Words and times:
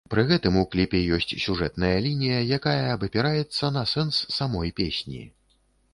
Пры 0.11 0.21
гэтым 0.29 0.55
у 0.59 0.61
кліпе 0.75 1.01
ёсць 1.17 1.35
сюжэтная 1.43 1.93
лінія, 2.07 2.39
якая 2.57 2.81
абапіраецца 2.95 3.73
на 3.77 3.87
сэнс 3.93 4.23
самой 4.37 4.69
песні. 4.81 5.21